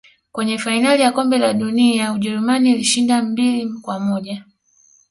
Kwenye 0.31 0.57
fainali 0.57 1.01
ya 1.01 1.11
kombe 1.11 1.37
la 1.37 1.53
dunia 1.53 2.11
ujerumani 2.13 2.71
ilishinda 2.71 3.21
mbili 3.23 3.69
kwa 3.73 3.99
moja 3.99 4.43